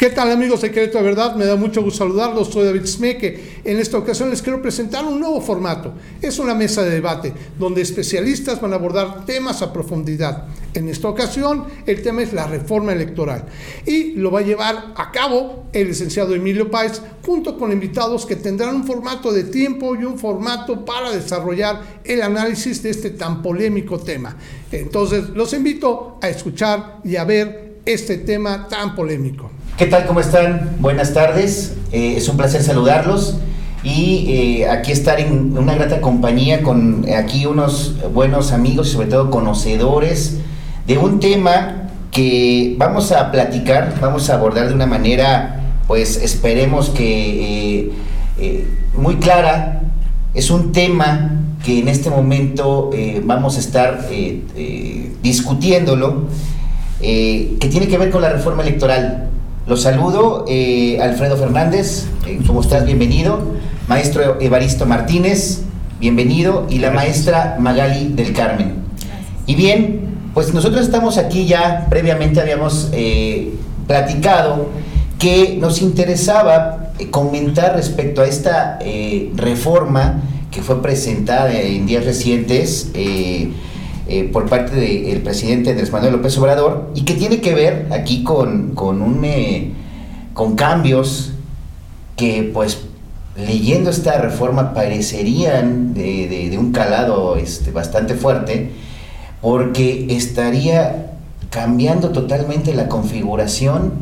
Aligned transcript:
¿Qué 0.00 0.08
tal 0.08 0.30
amigos 0.30 0.62
de 0.62 0.70
Querétaro 0.70 1.04
Verdad? 1.04 1.36
Me 1.36 1.44
da 1.44 1.56
mucho 1.56 1.82
gusto 1.82 1.98
saludarlos. 1.98 2.48
Soy 2.48 2.64
David 2.64 2.86
Smeke. 2.86 3.60
En 3.64 3.78
esta 3.78 3.98
ocasión 3.98 4.30
les 4.30 4.40
quiero 4.40 4.62
presentar 4.62 5.04
un 5.04 5.20
nuevo 5.20 5.42
formato. 5.42 5.92
Es 6.22 6.38
una 6.38 6.54
mesa 6.54 6.82
de 6.82 6.88
debate 6.88 7.34
donde 7.58 7.82
especialistas 7.82 8.62
van 8.62 8.72
a 8.72 8.76
abordar 8.76 9.26
temas 9.26 9.60
a 9.60 9.74
profundidad. 9.74 10.46
En 10.72 10.88
esta 10.88 11.06
ocasión 11.06 11.66
el 11.84 12.00
tema 12.00 12.22
es 12.22 12.32
la 12.32 12.46
reforma 12.46 12.94
electoral 12.94 13.44
y 13.84 14.12
lo 14.12 14.30
va 14.30 14.38
a 14.38 14.42
llevar 14.42 14.94
a 14.96 15.12
cabo 15.12 15.66
el 15.74 15.88
licenciado 15.88 16.34
Emilio 16.34 16.70
Páez 16.70 17.02
junto 17.22 17.58
con 17.58 17.70
invitados 17.70 18.24
que 18.24 18.36
tendrán 18.36 18.76
un 18.76 18.86
formato 18.86 19.30
de 19.30 19.44
tiempo 19.44 19.94
y 19.96 20.06
un 20.06 20.18
formato 20.18 20.82
para 20.82 21.10
desarrollar 21.10 22.00
el 22.04 22.22
análisis 22.22 22.82
de 22.82 22.88
este 22.88 23.10
tan 23.10 23.42
polémico 23.42 23.98
tema. 23.98 24.34
Entonces 24.72 25.28
los 25.34 25.52
invito 25.52 26.18
a 26.22 26.30
escuchar 26.30 27.00
y 27.04 27.16
a 27.16 27.24
ver 27.24 27.80
este 27.84 28.16
tema 28.16 28.66
tan 28.66 28.94
polémico. 28.94 29.50
¿Qué 29.80 29.86
tal? 29.86 30.04
¿Cómo 30.04 30.20
están? 30.20 30.76
Buenas 30.78 31.14
tardes. 31.14 31.74
Eh, 31.90 32.16
es 32.18 32.28
un 32.28 32.36
placer 32.36 32.62
saludarlos 32.62 33.38
y 33.82 34.26
eh, 34.28 34.68
aquí 34.68 34.92
estar 34.92 35.18
en 35.18 35.56
una 35.56 35.74
grata 35.74 36.02
compañía 36.02 36.62
con 36.62 37.08
eh, 37.08 37.16
aquí 37.16 37.46
unos 37.46 37.94
buenos 38.12 38.52
amigos 38.52 38.88
y 38.88 38.92
sobre 38.92 39.06
todo 39.06 39.30
conocedores 39.30 40.36
de 40.86 40.98
un 40.98 41.18
tema 41.18 41.88
que 42.10 42.74
vamos 42.76 43.10
a 43.10 43.30
platicar, 43.30 43.94
vamos 44.02 44.28
a 44.28 44.34
abordar 44.34 44.68
de 44.68 44.74
una 44.74 44.84
manera, 44.84 45.62
pues 45.86 46.18
esperemos 46.18 46.90
que 46.90 47.90
muy 48.94 49.16
clara. 49.16 49.80
Es 50.34 50.50
un 50.50 50.72
tema 50.72 51.40
que 51.64 51.78
en 51.78 51.88
este 51.88 52.10
momento 52.10 52.90
vamos 53.24 53.56
a 53.56 53.60
estar 53.60 54.06
discutiéndolo, 55.22 56.24
que 57.00 57.68
tiene 57.70 57.88
que 57.88 57.96
ver 57.96 58.10
con 58.10 58.20
la 58.20 58.28
reforma 58.28 58.62
electoral. 58.62 59.30
Los 59.70 59.82
saludo, 59.82 60.46
eh, 60.48 60.98
Alfredo 61.00 61.36
Fernández, 61.36 62.06
eh, 62.26 62.40
¿cómo 62.44 62.60
estás? 62.60 62.84
Bienvenido. 62.84 63.40
Maestro 63.86 64.40
Evaristo 64.40 64.84
Martínez, 64.84 65.60
bienvenido. 66.00 66.66
Y 66.68 66.80
la 66.80 66.90
maestra 66.90 67.56
Magali 67.60 68.08
del 68.08 68.32
Carmen. 68.32 68.82
Y 69.46 69.54
bien, 69.54 70.16
pues 70.34 70.52
nosotros 70.52 70.82
estamos 70.82 71.18
aquí 71.18 71.46
ya, 71.46 71.86
previamente 71.88 72.40
habíamos 72.40 72.88
eh, 72.92 73.54
platicado 73.86 74.70
que 75.20 75.56
nos 75.60 75.82
interesaba 75.82 76.90
comentar 77.12 77.76
respecto 77.76 78.22
a 78.22 78.26
esta 78.26 78.80
reforma 79.36 80.20
que 80.50 80.62
fue 80.62 80.82
presentada 80.82 81.52
en 81.52 81.86
días 81.86 82.04
recientes 82.04 82.90
eh, 84.12 84.24
por 84.24 84.48
parte 84.48 84.74
del 84.74 85.20
presidente 85.20 85.70
Andrés 85.70 85.92
Manuel 85.92 86.14
López 86.14 86.36
Obrador 86.36 86.90
y 86.96 87.02
que 87.02 87.14
tiene 87.14 87.40
que 87.40 87.54
ver 87.54 87.86
aquí 87.92 88.24
con, 88.24 88.74
con, 88.74 89.02
un, 89.02 89.24
eh, 89.24 89.70
con 90.34 90.56
cambios 90.56 91.30
que 92.16 92.50
pues 92.52 92.80
leyendo 93.36 93.88
esta 93.88 94.18
reforma 94.20 94.74
parecerían 94.74 95.94
de, 95.94 96.56
un 96.58 96.72
calado 96.72 97.36
este, 97.36 97.70
bastante 97.70 98.14
fuerte 98.14 98.72
porque 99.40 100.08
estaría 100.10 101.12
cambiando 101.50 102.10
totalmente 102.10 102.74
la 102.74 102.88
configuración 102.88 103.92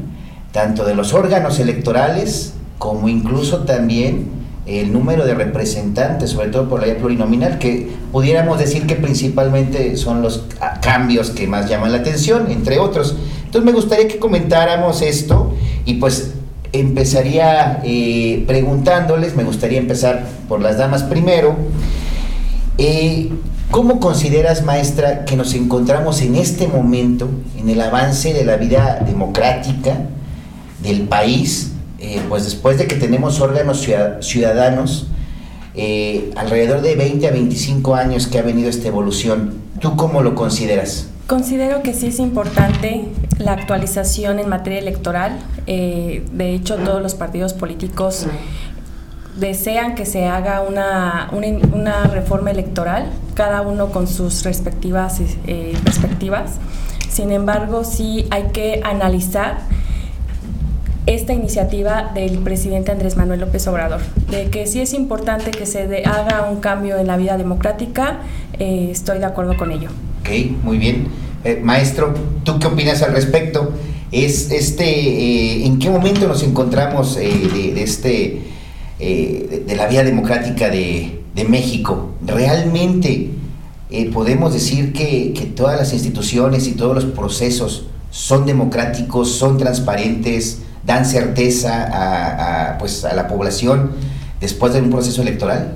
tanto 0.53 0.87
de 0.87 0.95
los 0.95 1.12
órganos 1.12 1.59
electorales 1.59 2.55
como 2.78 3.11
incluso 3.11 3.65
también 3.65 4.38
el 4.69 4.92
número 4.92 5.24
de 5.24 5.34
representantes, 5.34 6.30
sobre 6.30 6.48
todo 6.48 6.69
por 6.69 6.80
la 6.80 6.86
ley 6.86 6.97
plurinominal, 6.97 7.58
que 7.58 7.91
pudiéramos 8.12 8.58
decir 8.58 8.86
que 8.86 8.97
principalmente 8.97 9.97
son 9.97 10.20
los 10.20 10.44
cambios 10.83 11.30
que 11.30 11.47
más 11.47 11.69
llaman 11.69 11.91
la 11.92 11.98
atención, 11.98 12.50
entre 12.50 12.78
otros. 12.78 13.16
Entonces 13.44 13.64
me 13.64 13.72
gustaría 13.72 14.06
que 14.08 14.19
comentáramos 14.19 15.00
esto 15.00 15.55
y 15.86 15.94
pues 15.94 16.34
empezaría 16.72 17.80
eh, 17.83 18.44
preguntándoles, 18.47 19.34
me 19.34 19.44
gustaría 19.44 19.78
empezar 19.78 20.26
por 20.48 20.60
las 20.60 20.76
damas 20.76 21.03
primero. 21.03 21.56
Eh, 22.76 23.31
¿Cómo 23.70 24.00
consideras, 24.00 24.64
maestra, 24.64 25.25
que 25.25 25.37
nos 25.37 25.54
encontramos 25.54 26.20
en 26.22 26.37
este 26.37 26.69
momento 26.69 27.28
en 27.59 27.69
el 27.69 27.81
avance 27.81 28.32
de 28.32 28.44
la 28.44 28.56
vida 28.56 29.03
democrática 29.06 29.94
del 30.82 31.03
país? 31.03 31.72
Eh, 32.00 32.22
pues 32.28 32.44
después 32.44 32.78
de 32.78 32.86
que 32.86 32.94
tenemos 32.94 33.41
órganos 33.41 33.86
ciudadanos, 34.20 35.09
eh, 35.75 36.31
alrededor 36.36 36.81
de 36.81 36.94
20 36.94 37.26
a 37.26 37.32
25 37.32 37.97
años 37.97 38.28
que 38.28 38.38
ha 38.38 38.42
venido 38.42 38.70
esta 38.70 38.86
evolución, 38.86 39.54
¿tú 39.81 39.97
cómo 39.97 40.22
lo 40.22 40.37
consideras? 40.37 41.08
Considero 41.26 41.82
que 41.82 41.94
sí 41.94 42.06
es 42.06 42.20
importante 42.20 43.04
la 43.38 43.53
actualización 43.53 44.38
en 44.38 44.48
materia 44.48 44.78
electoral. 44.78 45.38
Eh, 45.66 46.25
de 46.32 46.54
hecho, 46.54 46.76
todos 46.76 47.03
los 47.03 47.16
partidos 47.16 47.53
políticos 47.53 48.26
desean 49.37 49.97
que 49.97 50.06
se 50.06 50.26
haga 50.26 50.62
una, 50.62 51.31
una, 51.32 52.04
reforma 52.04 52.50
electoral, 52.50 53.10
cada 53.34 53.60
uno 53.62 53.91
con 53.91 54.06
sus 54.06 54.44
respectivas 54.44 55.20
perspectivas. 55.84 56.53
Sin 57.10 57.31
embargo, 57.32 57.84
sí 57.84 58.26
hay 58.31 58.44
que 58.53 58.81
analizar 58.84 59.58
esta 61.08 61.32
iniciativa 61.32 62.12
del 62.14 62.38
presidente 62.41 62.92
Andrés 62.92 63.16
Manuel 63.16 63.41
López 63.41 63.66
Obrador, 63.66 64.00
de 64.30 64.50
que 64.50 64.66
sí 64.66 64.80
es 64.80 64.92
importante 64.92 65.50
que 65.50 65.64
se 65.64 66.04
haga 66.04 66.46
un 66.50 66.60
cambio 66.60 66.98
en 66.98 67.06
la 67.06 67.16
vida 67.16 67.38
democrática, 67.38 68.20
eh, 68.58 68.88
estoy 68.92 69.19
de 69.19 69.24
acuerdo 69.24 69.56
con 69.56 69.72
ello. 69.72 69.88
Ok, 70.20 70.28
muy 70.62 70.76
bien. 70.76 71.06
Eh, 71.44 71.60
maestro, 71.62 72.12
¿tú 72.44 72.58
qué 72.58 72.66
opinas 72.66 73.02
al 73.02 73.14
respecto? 73.14 73.72
¿Es 74.12 74.50
este, 74.50 74.84
eh, 74.84 75.64
¿En 75.64 75.78
qué 75.78 75.88
momento 75.88 76.28
nos 76.28 76.42
encontramos 76.42 77.16
de, 77.16 77.82
este, 77.82 78.42
de, 78.98 79.76
la 79.76 79.86
vía 79.86 80.04
democrática 80.04 80.69
de, 80.69 81.14
México? 81.48 82.10
¿Realmente 82.26 83.30
podemos 84.12 84.52
decir 84.52 84.92
que 84.92 85.52
todas 85.56 85.78
las 85.78 85.94
instituciones 85.94 86.66
y 86.66 86.72
todos 86.72 86.94
los 86.94 87.04
procesos 87.06 87.86
son 88.10 88.44
democráticos, 88.44 89.30
son 89.30 89.56
transparentes, 89.56 90.62
dan 90.88 91.04
certeza 91.04 91.87
a, 92.72 92.78
pues, 92.78 93.04
a 93.04 93.15
la 93.15 93.28
población 93.28 93.93
después 94.41 94.72
de 94.72 94.81
un 94.81 94.91
proceso 94.91 95.22
electoral? 95.22 95.75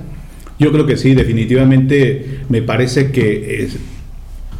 Yo 0.59 0.71
creo 0.71 0.85
que 0.85 0.97
sí, 0.97 1.13
definitivamente 1.13 2.41
me 2.49 2.61
parece 2.61 3.11
que 3.11 3.69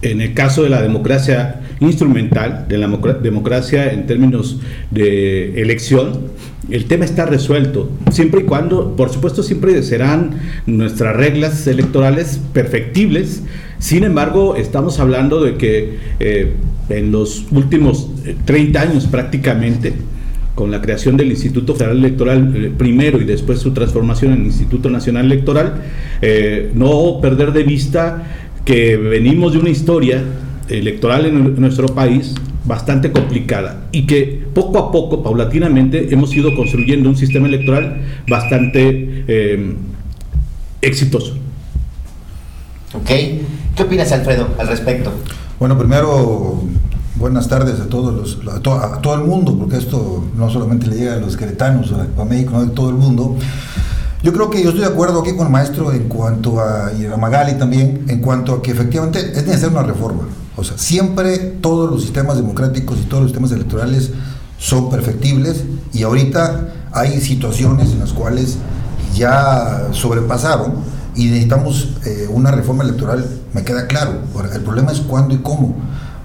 en 0.03 0.21
el 0.21 0.33
caso 0.33 0.63
de 0.63 0.69
la 0.69 0.81
democracia 0.81 1.61
instrumental, 1.79 2.67
de 2.67 2.77
la 2.77 2.87
democracia 3.21 3.91
en 3.91 4.05
términos 4.05 4.59
de 4.91 5.59
elección, 5.61 6.31
el 6.69 6.85
tema 6.85 7.05
está 7.05 7.25
resuelto, 7.25 7.89
siempre 8.11 8.41
y 8.41 8.43
cuando, 8.43 8.95
por 8.95 9.09
supuesto, 9.09 9.43
siempre 9.43 9.81
serán 9.81 10.39
nuestras 10.65 11.15
reglas 11.15 11.65
electorales 11.67 12.39
perfectibles, 12.53 13.43
sin 13.79 14.03
embargo, 14.03 14.55
estamos 14.55 14.99
hablando 14.99 15.43
de 15.43 15.55
que 15.55 15.97
eh, 16.19 16.53
en 16.89 17.11
los 17.11 17.45
últimos 17.51 18.09
30 18.45 18.79
años 18.79 19.07
prácticamente, 19.07 19.93
con 20.55 20.71
la 20.71 20.81
creación 20.81 21.17
del 21.17 21.31
Instituto 21.31 21.75
Federal 21.75 21.97
Electoral 21.97 22.53
eh, 22.55 22.71
primero 22.77 23.19
y 23.19 23.25
después 23.25 23.59
su 23.59 23.73
transformación 23.73 24.33
en 24.33 24.45
Instituto 24.45 24.89
Nacional 24.89 25.25
Electoral, 25.25 25.81
eh, 26.21 26.71
no 26.73 27.19
perder 27.21 27.53
de 27.53 27.63
vista 27.63 28.23
que 28.65 28.97
venimos 28.97 29.53
de 29.53 29.59
una 29.59 29.69
historia 29.69 30.23
electoral 30.69 31.25
en 31.25 31.59
nuestro 31.59 31.87
país 31.87 32.33
bastante 32.65 33.11
complicada 33.11 33.87
y 33.91 34.05
que 34.05 34.45
poco 34.53 34.79
a 34.79 34.91
poco, 34.91 35.21
paulatinamente, 35.21 36.13
hemos 36.13 36.33
ido 36.35 36.55
construyendo 36.55 37.09
un 37.09 37.17
sistema 37.17 37.47
electoral 37.47 38.01
bastante 38.27 39.25
eh, 39.27 39.73
exitoso. 40.81 41.37
Ok, 42.93 43.09
¿qué 43.75 43.83
opinas 43.83 44.11
Alfredo 44.11 44.49
al 44.57 44.67
respecto? 44.67 45.11
Bueno, 45.59 45.77
primero 45.77 46.63
buenas 47.15 47.47
tardes 47.47 47.79
a 47.79 47.87
todos 47.87 48.13
los, 48.13 48.53
a, 48.53 48.59
todo 48.59 49.13
el 49.15 49.21
mundo, 49.21 49.57
porque 49.57 49.77
esto 49.77 50.23
no 50.35 50.49
solamente 50.49 50.87
le 50.87 50.95
llega 50.95 51.13
a 51.13 51.17
los 51.17 51.37
queretanos, 51.37 51.91
a, 51.91 52.25
México, 52.25 52.51
sino 52.59 52.71
a 52.71 52.75
todo 52.75 52.89
el 52.89 52.95
mundo. 52.95 53.35
Yo 54.23 54.31
creo 54.31 54.49
que 54.49 54.63
yo 54.63 54.69
estoy 54.69 54.85
de 54.85 54.89
acuerdo 54.89 55.21
aquí 55.21 55.35
con 55.35 55.47
el 55.47 55.51
maestro 55.51 55.91
en 55.91 56.07
cuanto 56.07 56.59
a, 56.59 56.91
y 56.93 57.05
a 57.05 57.17
Magali 57.17 57.53
también, 57.53 58.05
en 58.07 58.21
cuanto 58.21 58.53
a 58.53 58.61
que 58.61 58.71
efectivamente 58.71 59.19
es 59.19 59.45
necesaria 59.45 59.79
una 59.79 59.87
reforma. 59.87 60.23
O 60.55 60.63
sea, 60.63 60.77
siempre 60.77 61.37
todos 61.37 61.91
los 61.91 62.03
sistemas 62.03 62.37
democráticos 62.37 62.97
y 62.99 63.05
todos 63.05 63.23
los 63.23 63.31
sistemas 63.31 63.51
electorales 63.51 64.11
son 64.57 64.89
perfectibles 64.89 65.63
y 65.91 66.03
ahorita 66.03 66.73
hay 66.91 67.19
situaciones 67.19 67.91
en 67.91 67.99
las 67.99 68.13
cuales 68.13 68.57
ya 69.15 69.89
sobrepasaron 69.91 70.75
y 71.15 71.25
necesitamos 71.25 71.89
eh, 72.05 72.27
una 72.29 72.51
reforma 72.51 72.83
electoral, 72.83 73.27
me 73.53 73.63
queda 73.63 73.87
claro. 73.87 74.21
El 74.53 74.61
problema 74.61 74.91
es 74.91 75.01
cuándo 75.01 75.35
y 75.35 75.39
cómo 75.39 75.75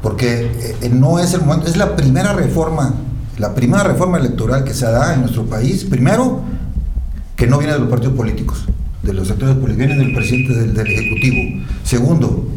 porque 0.02 0.46
eh, 0.46 0.76
eh, 0.82 0.88
no 0.90 1.18
es 1.18 1.34
el 1.34 1.40
momento, 1.42 1.68
es 1.68 1.76
la 1.76 1.96
primera 1.96 2.32
reforma, 2.32 2.94
la 3.38 3.54
primera 3.54 3.82
reforma 3.82 4.18
electoral 4.18 4.64
que 4.64 4.74
se 4.74 4.86
da 4.86 5.14
en 5.14 5.20
nuestro 5.22 5.46
país, 5.46 5.84
primero, 5.84 6.42
que 7.36 7.46
no 7.46 7.58
viene 7.58 7.72
de 7.72 7.80
los 7.80 7.88
partidos 7.88 8.14
políticos, 8.14 8.64
de 9.02 9.12
los 9.12 9.28
sectores 9.28 9.56
políticos, 9.56 9.86
viene 9.86 10.04
del 10.04 10.14
presidente 10.14 10.54
del, 10.54 10.86
Ejecutivo. 10.86 11.64
Segundo, 11.84 12.48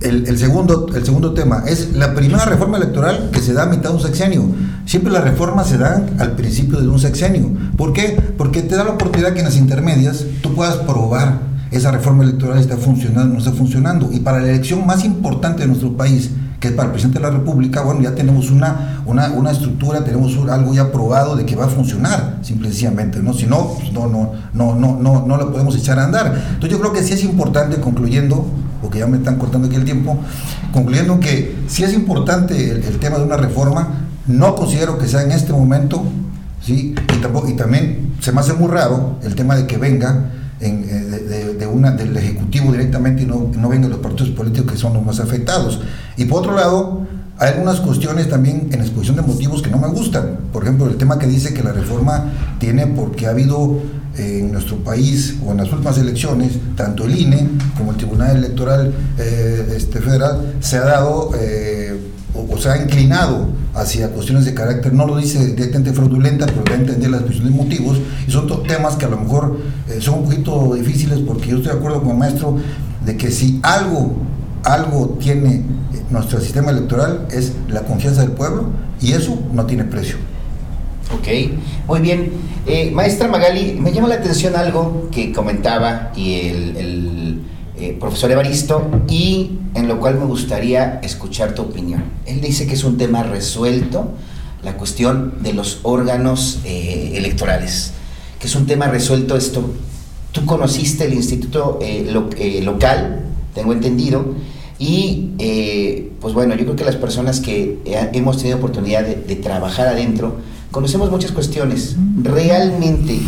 el, 0.00 0.38
segundo, 0.38 0.88
el 0.94 1.04
segundo 1.04 1.32
tema 1.32 1.64
es 1.66 1.92
la 1.92 2.14
primera 2.14 2.44
reforma 2.44 2.76
electoral 2.76 3.30
que 3.32 3.40
se 3.40 3.52
da 3.52 3.64
a 3.64 3.66
mitad 3.66 3.90
de 3.90 3.96
un 3.96 4.02
sexenio. 4.02 4.44
Siempre 4.84 5.12
las 5.12 5.22
reformas 5.22 5.68
se 5.68 5.78
dan 5.78 6.16
al 6.18 6.32
principio 6.32 6.80
de 6.80 6.88
un 6.88 6.98
sexenio. 6.98 7.50
¿Por 7.76 7.92
qué? 7.92 8.20
Porque 8.36 8.62
te 8.62 8.74
da 8.74 8.82
la 8.84 8.90
oportunidad 8.90 9.32
que 9.32 9.40
en 9.40 9.44
las 9.44 9.56
intermedias 9.56 10.24
tú 10.42 10.54
puedas 10.54 10.76
probar 10.76 11.51
esa 11.72 11.90
reforma 11.90 12.22
electoral 12.22 12.58
está 12.58 12.76
funcionando 12.76 13.32
no 13.32 13.38
está 13.38 13.52
funcionando. 13.52 14.10
Y 14.12 14.20
para 14.20 14.40
la 14.40 14.48
elección 14.50 14.86
más 14.86 15.04
importante 15.04 15.62
de 15.62 15.68
nuestro 15.68 15.96
país, 15.96 16.30
que 16.60 16.68
es 16.68 16.74
para 16.74 16.86
el 16.86 16.92
presidente 16.92 17.18
de 17.18 17.24
la 17.24 17.30
República, 17.30 17.82
bueno, 17.82 18.00
ya 18.02 18.14
tenemos 18.14 18.50
una, 18.50 19.02
una, 19.04 19.30
una 19.32 19.50
estructura, 19.50 20.04
tenemos 20.04 20.36
algo 20.48 20.72
ya 20.72 20.92
probado 20.92 21.34
de 21.34 21.44
que 21.44 21.56
va 21.56 21.64
a 21.64 21.68
funcionar, 21.68 22.38
simplemente, 22.42 23.20
¿no? 23.20 23.34
Si 23.34 23.46
no, 23.46 23.74
pues 23.74 23.92
no, 23.92 24.06
no, 24.06 24.32
no, 24.54 24.74
no, 24.76 24.96
no, 25.00 25.26
no 25.26 25.36
lo 25.36 25.50
podemos 25.50 25.74
echar 25.76 25.98
a 25.98 26.04
andar. 26.04 26.26
Entonces 26.26 26.70
yo 26.70 26.78
creo 26.78 26.92
que 26.92 27.02
sí 27.02 27.14
es 27.14 27.24
importante, 27.24 27.80
concluyendo, 27.80 28.46
porque 28.80 29.00
ya 29.00 29.08
me 29.08 29.16
están 29.16 29.38
cortando 29.38 29.66
aquí 29.66 29.76
el 29.76 29.84
tiempo, 29.84 30.18
concluyendo 30.72 31.18
que 31.18 31.64
sí 31.66 31.82
es 31.82 31.94
importante 31.94 32.70
el, 32.70 32.98
tema 32.98 33.18
de 33.18 33.24
una 33.24 33.36
reforma, 33.36 33.88
no 34.28 34.54
considero 34.54 34.98
que 34.98 35.08
sea 35.08 35.22
en 35.22 35.32
este 35.32 35.52
momento, 35.52 36.04
¿sí? 36.60 36.94
Y, 37.16 37.20
tampoco, 37.20 37.48
y 37.48 37.54
también 37.54 38.14
se 38.20 38.30
me 38.30 38.40
hace 38.40 38.52
muy 38.52 38.68
raro 38.68 39.16
el 39.24 39.34
tema 39.34 39.56
de 39.56 39.66
que 39.66 39.78
venga 39.78 40.30
una, 41.72 41.90
del 41.92 42.16
Ejecutivo 42.16 42.72
directamente 42.72 43.22
y 43.22 43.26
no, 43.26 43.50
no 43.56 43.68
vengan 43.68 43.90
los 43.90 44.00
partidos 44.00 44.30
políticos 44.30 44.72
que 44.72 44.78
son 44.78 44.94
los 44.94 45.04
más 45.04 45.20
afectados. 45.20 45.80
Y 46.16 46.26
por 46.26 46.40
otro 46.40 46.54
lado, 46.54 47.06
hay 47.38 47.54
algunas 47.54 47.80
cuestiones 47.80 48.28
también 48.28 48.68
en 48.72 48.80
exposición 48.80 49.16
de 49.16 49.22
motivos 49.22 49.62
que 49.62 49.70
no 49.70 49.78
me 49.78 49.88
gustan. 49.88 50.38
Por 50.52 50.62
ejemplo, 50.62 50.86
el 50.86 50.96
tema 50.96 51.18
que 51.18 51.26
dice 51.26 51.52
que 51.52 51.62
la 51.62 51.72
reforma 51.72 52.30
tiene 52.58 52.86
porque 52.86 53.26
ha 53.26 53.30
habido 53.30 53.78
eh, 54.16 54.40
en 54.40 54.52
nuestro 54.52 54.76
país 54.76 55.38
o 55.44 55.52
en 55.52 55.56
las 55.56 55.72
últimas 55.72 55.96
elecciones, 55.98 56.52
tanto 56.76 57.04
el 57.04 57.18
INE 57.18 57.48
como 57.76 57.92
el 57.92 57.96
Tribunal 57.96 58.36
Electoral 58.36 58.92
eh, 59.18 59.74
este, 59.74 60.00
Federal 60.00 60.54
se 60.60 60.76
ha 60.76 60.84
dado 60.84 61.30
o, 62.52 62.58
se 62.58 62.70
ha 62.70 62.82
inclinado 62.82 63.48
hacia 63.74 64.08
cuestiones 64.10 64.44
de 64.44 64.54
carácter, 64.54 64.92
no 64.92 65.06
lo 65.06 65.16
dice 65.16 65.54
directamente 65.54 65.92
fraudulenta, 65.92 66.46
pero 66.46 66.62
da 66.64 66.72
a 66.72 66.76
entender 66.76 67.10
las 67.10 67.22
cuestiones 67.22 67.52
de 67.52 67.62
motivos, 67.62 67.98
y 68.26 68.30
son 68.30 68.46
temas 68.64 68.96
que 68.96 69.06
a 69.06 69.08
lo 69.08 69.18
mejor 69.18 69.58
eh, 69.88 69.98
son 70.00 70.20
un 70.20 70.24
poquito 70.24 70.74
difíciles 70.74 71.20
porque 71.20 71.48
yo 71.48 71.56
estoy 71.56 71.72
de 71.72 71.78
acuerdo 71.78 72.02
con 72.02 72.12
el 72.12 72.18
maestro 72.18 72.58
de 73.04 73.16
que 73.16 73.30
si 73.30 73.60
algo, 73.62 74.16
algo 74.64 75.18
tiene 75.20 75.54
eh, 75.54 75.62
nuestro 76.10 76.40
sistema 76.40 76.70
electoral 76.70 77.26
es 77.30 77.52
la 77.68 77.82
confianza 77.82 78.22
del 78.22 78.32
pueblo 78.32 78.66
y 79.00 79.12
eso 79.12 79.38
no 79.52 79.66
tiene 79.66 79.84
precio. 79.84 80.16
Ok, 81.14 81.28
muy 81.88 82.00
bien. 82.00 82.32
Eh, 82.66 82.90
maestra 82.92 83.28
Magali, 83.28 83.76
me 83.78 83.92
llama 83.92 84.08
la 84.08 84.14
atención 84.14 84.54
algo 84.54 85.08
que 85.10 85.32
comentaba 85.32 86.12
y 86.14 86.34
el 86.34 87.42
eh, 87.82 87.96
profesor 87.98 88.30
Evaristo, 88.30 88.88
y 89.08 89.58
en 89.74 89.88
lo 89.88 89.98
cual 89.98 90.16
me 90.16 90.24
gustaría 90.24 91.00
escuchar 91.02 91.52
tu 91.52 91.62
opinión. 91.62 92.04
Él 92.26 92.40
dice 92.40 92.64
que 92.64 92.74
es 92.74 92.84
un 92.84 92.96
tema 92.96 93.24
resuelto, 93.24 94.12
la 94.62 94.76
cuestión 94.76 95.42
de 95.42 95.52
los 95.52 95.80
órganos 95.82 96.60
eh, 96.64 97.14
electorales, 97.16 97.92
que 98.38 98.46
es 98.46 98.54
un 98.54 98.66
tema 98.66 98.86
resuelto 98.86 99.36
esto. 99.36 99.68
Tú 100.30 100.46
conociste 100.46 101.06
el 101.06 101.14
instituto 101.14 101.80
eh, 101.82 102.60
local, 102.62 103.24
tengo 103.52 103.72
entendido, 103.72 104.26
y 104.78 105.30
pues 106.20 106.34
bueno, 106.34 106.54
yo 106.54 106.62
creo 106.62 106.76
que 106.76 106.84
las 106.84 106.96
personas 106.96 107.40
que 107.40 107.78
hemos 108.12 108.36
tenido 108.36 108.58
oportunidad 108.58 109.02
de, 109.02 109.16
de 109.16 109.34
trabajar 109.34 109.88
adentro, 109.88 110.36
conocemos 110.70 111.10
muchas 111.10 111.32
cuestiones. 111.32 111.96
Realmente, 112.22 113.18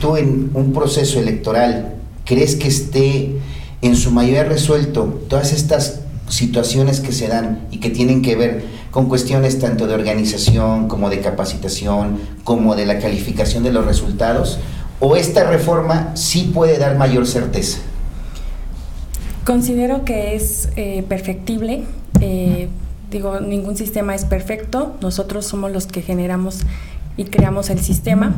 tú 0.00 0.16
en 0.16 0.50
un 0.54 0.72
proceso 0.72 1.18
electoral, 1.20 1.98
¿Crees 2.24 2.56
que 2.56 2.68
esté 2.68 3.36
en 3.82 3.96
su 3.96 4.10
mayoría 4.10 4.44
resuelto 4.44 5.22
todas 5.28 5.52
estas 5.52 6.00
situaciones 6.28 7.00
que 7.00 7.12
se 7.12 7.28
dan 7.28 7.66
y 7.70 7.78
que 7.78 7.90
tienen 7.90 8.22
que 8.22 8.36
ver 8.36 8.64
con 8.90 9.08
cuestiones 9.08 9.58
tanto 9.58 9.86
de 9.86 9.94
organización 9.94 10.88
como 10.88 11.10
de 11.10 11.20
capacitación, 11.20 12.20
como 12.44 12.76
de 12.76 12.86
la 12.86 12.98
calificación 12.98 13.64
de 13.64 13.72
los 13.72 13.84
resultados? 13.84 14.58
¿O 15.00 15.16
esta 15.16 15.44
reforma 15.50 16.12
sí 16.14 16.50
puede 16.54 16.78
dar 16.78 16.96
mayor 16.96 17.26
certeza? 17.26 17.78
Considero 19.44 20.04
que 20.04 20.36
es 20.36 20.68
eh, 20.76 21.04
perfectible. 21.08 21.82
Eh, 22.20 22.68
digo, 23.10 23.40
ningún 23.40 23.76
sistema 23.76 24.14
es 24.14 24.24
perfecto. 24.24 24.94
Nosotros 25.00 25.44
somos 25.44 25.72
los 25.72 25.88
que 25.88 26.02
generamos 26.02 26.60
y 27.16 27.24
creamos 27.24 27.70
el 27.70 27.80
sistema, 27.80 28.34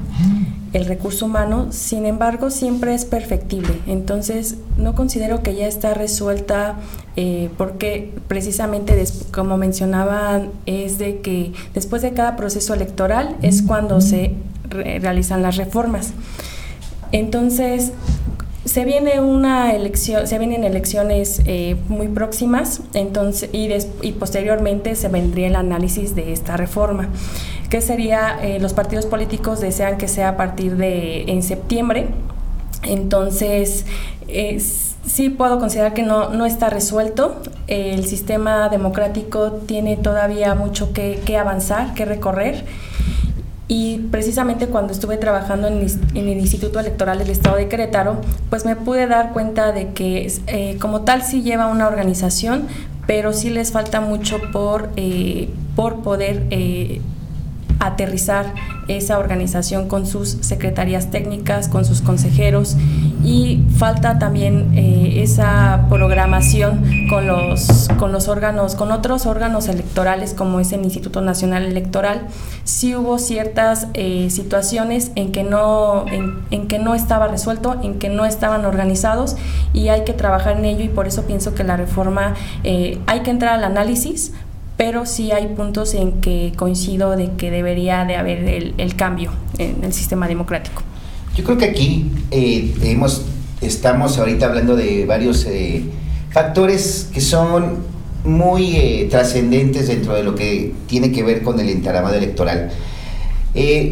el 0.73 0.87
recurso 0.87 1.26
humano, 1.26 1.69
sin 1.71 2.06
embargo 2.06 2.50
siempre 2.50 2.94
es 2.94 3.05
perfectible. 3.05 3.79
Entonces 3.87 4.56
no 4.76 4.94
considero 4.94 5.43
que 5.43 5.55
ya 5.55 5.67
está 5.67 5.94
resuelta 5.94 6.76
eh, 7.17 7.50
porque 7.56 8.12
precisamente 8.26 9.05
como 9.32 9.56
mencionaban 9.56 10.50
es 10.67 10.99
de 10.99 11.21
que 11.21 11.53
después 11.75 12.03
de 12.03 12.12
cada 12.12 12.37
proceso 12.37 12.75
electoral 12.75 13.37
es 13.43 13.62
cuando 13.62 14.00
se 14.00 14.35
realizan 14.69 15.43
las 15.43 15.56
reformas. 15.56 16.12
Entonces 17.12 17.93
se 18.65 18.85
viene 18.85 19.21
una 19.21 19.73
elección, 19.75 20.26
se 20.26 20.38
vienen 20.38 20.65
elecciones 20.65 21.43
eh, 21.44 21.76
muy 21.88 22.09
próximas, 22.09 22.81
entonces 22.94 23.50
y, 23.53 23.69
y 24.03 24.12
posteriormente 24.12 24.97
se 24.97 25.09
vendría 25.09 25.47
el 25.49 25.56
análisis 25.56 26.17
de 26.17 26.32
esta 26.32 26.56
reforma 26.56 27.11
que 27.75 27.81
sería 27.81 28.38
eh, 28.41 28.61
los 28.61 28.73
partidos 28.73 29.05
políticos 29.05 29.59
desean 29.61 29.99
que 29.99 30.06
sea 30.06 30.29
a 30.29 30.37
partir 30.37 30.76
de 30.76 31.23
en 31.23 31.43
septiembre. 31.43 32.06
Entonces, 32.85 33.85
sí 35.05 35.29
puedo 35.29 35.59
considerar 35.59 35.93
que 35.93 36.05
no, 36.05 36.29
no 36.29 36.47
está 36.47 36.71
resuelto. 36.71 37.43
El 37.67 38.06
sistema 38.06 38.69
democrático 38.69 39.55
tiene 39.67 39.97
todavía 39.97 40.55
mucho 40.55 40.93
que, 40.93 41.37
avanzar, 41.37 41.94
que 41.94 42.05
recorrer. 42.05 42.65
Y 43.67 43.99
precisamente 44.12 44.69
cuando 44.69 44.93
estuve 44.93 45.17
trabajando 45.17 45.67
en, 45.67 45.81
el 46.15 46.38
Instituto 46.38 46.79
Electoral 46.79 47.19
del 47.19 47.31
Estado 47.31 47.56
de 47.56 47.67
Querétaro, 47.67 48.21
pues 48.50 48.65
me 48.65 48.76
pude 48.76 49.09
dar 49.09 49.32
cuenta 49.32 49.73
de 49.73 49.88
que 49.88 50.32
eh, 50.47 50.79
como 50.79 51.00
tal 51.00 51.25
sí 51.25 51.43
lleva 51.43 51.67
una 51.67 51.88
organización, 51.88 52.69
pero 53.09 53.32
sí 53.32 53.50
les 53.50 53.73
falta 53.73 54.00
mucho 54.00 54.41
por, 54.53 54.91
eh, 54.94 55.49
por 55.75 56.05
poder 56.05 56.47
aterrizar 57.81 58.53
esa 58.88 59.19
organización 59.19 59.88
con 59.88 60.06
sus 60.06 60.31
secretarías 60.41 61.11
técnicas, 61.11 61.69
con 61.69 61.85
sus 61.85 62.00
consejeros 62.03 62.76
y 63.25 63.62
falta 63.79 64.19
también 64.19 64.73
eh, 64.75 65.23
esa 65.23 65.87
programación 65.88 67.09
con 67.09 67.26
los, 67.26 67.88
con 67.99 68.12
los 68.12 68.29
órganos, 68.29 68.75
con 68.75 68.93
otros 68.93 69.26
órganos 69.26 69.69
electorales 69.69 70.35
como 70.35 70.61
es 70.61 70.73
el 70.73 70.85
Instituto 70.85 71.21
Nacional 71.21 71.64
Electoral. 71.64 72.26
Sí 72.64 72.95
hubo 72.95 73.19
ciertas 73.19 73.88
eh, 73.95 74.28
situaciones 74.31 75.12
en 75.14 75.33
que, 75.33 75.43
no, 75.43 76.04
en, 76.11 76.69
que 76.69 76.78
no 76.78 76.95
estaba 76.95 77.28
resuelto, 77.28 77.76
en 77.83 77.99
que 77.99 78.09
no 78.09 78.25
estaban 78.26 78.64
organizados 78.64 79.37
y 79.73 79.88
hay 79.88 80.04
que 80.04 80.12
trabajar 80.12 80.59
en 80.59 80.64
ello 80.66 80.85
y 80.85 80.88
por 80.88 81.07
eso 81.07 81.23
pienso 81.23 81.54
que 81.54 81.64
la 81.64 81.76
reforma 81.76 82.35
eh, 82.62 82.99
hay 83.07 83.21
que 83.21 83.31
entrar 83.31 83.54
al 83.54 83.64
análisis 83.64 84.33
pero 84.76 85.07
sí 85.07 85.31
hay 85.31 85.49
puntos 85.49 85.95
en 85.95 86.21
que 86.21 86.52
coincido 86.57 87.16
de 87.16 87.33
que 87.33 87.50
debería 87.50 88.04
de 88.04 88.16
haber 88.16 88.73
el, 88.76 88.97
cambio 88.97 89.31
en 89.59 89.85
el 89.85 89.93
sistema 89.93 90.26
democrático. 90.26 90.83
Yo 91.37 91.45
creo 91.45 91.59
que 91.59 91.66
aquí 91.66 92.11
eh, 92.31 92.75
estamos 93.61 94.19
ahorita 94.19 94.47
hablando 94.47 94.76
de 94.76 95.04
varios 95.07 95.47
eh, 95.47 95.85
factores 96.31 97.09
que 97.12 97.21
son 97.21 97.78
muy 98.25 98.76
eh, 98.76 99.09
trascendentes 99.11 99.88
dentro 99.88 100.14
de 100.14 100.25
lo 100.25 100.35
que 100.35 100.75
tiene 100.87 101.12
que 101.12 101.23
ver 101.23 101.43
con 101.43 101.61
el 101.61 101.69
entramado 101.69 102.14
electoral. 102.14 102.71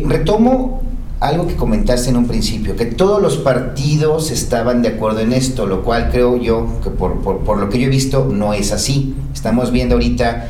retomo 0.05 0.83
algo 1.21 1.47
que 1.47 1.55
comentaste 1.55 2.11
en 2.11 2.17
un 2.17 2.27
principio, 2.27 2.75
que 2.75 2.87
todos 2.87 3.23
los 3.23 3.37
partidos 3.37 4.33
estaban 4.33 4.83
de 4.83 4.89
acuerdo 4.89 5.21
en 5.21 5.33
esto, 5.33 5.67
lo 5.67 5.85
cual 5.85 6.11
creo 6.11 6.37
yo 6.37 6.81
que 6.83 6.91
por, 6.91 7.21
por, 7.21 7.45
por 7.45 7.59
lo 7.59 7.69
que 7.69 7.79
yo 7.79 7.87
he 7.87 7.91
visto 7.91 8.29
no 8.33 8.55
es 8.55 8.73
así. 8.73 9.15
Estamos 9.33 9.71
viendo 9.71 9.95
ahorita 9.95 10.49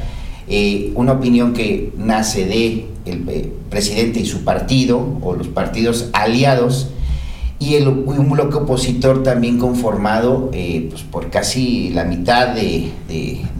eh, 0.54 0.92
una 0.96 1.12
opinión 1.12 1.54
que 1.54 1.94
nace 1.96 2.44
de 2.44 2.84
el 3.06 3.26
eh, 3.30 3.50
presidente 3.70 4.20
y 4.20 4.26
su 4.26 4.44
partido 4.44 5.16
o 5.22 5.34
los 5.34 5.48
partidos 5.48 6.10
aliados 6.12 6.90
y 7.58 7.76
el, 7.76 7.88
un 7.88 8.28
bloque 8.28 8.58
opositor 8.58 9.22
también 9.22 9.58
conformado 9.58 10.50
eh, 10.52 10.88
pues, 10.90 11.04
por 11.04 11.30
casi 11.30 11.88
la 11.88 12.04
mitad 12.04 12.48
de, 12.48 12.90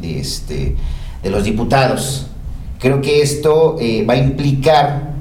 este, 0.02 0.76
de 1.22 1.30
los 1.30 1.44
diputados. 1.44 2.26
Creo 2.78 3.00
que 3.00 3.22
esto 3.22 3.78
va 4.06 4.12
a 4.12 4.18
implicar, 4.18 5.14